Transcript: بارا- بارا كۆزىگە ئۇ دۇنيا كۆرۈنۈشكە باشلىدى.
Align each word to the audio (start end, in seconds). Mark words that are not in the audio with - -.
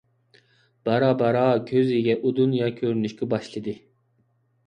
بارا- 0.87 1.09
بارا 1.19 1.43
كۆزىگە 1.71 2.15
ئۇ 2.21 2.33
دۇنيا 2.41 2.69
كۆرۈنۈشكە 2.79 3.27
باشلىدى. 3.35 3.77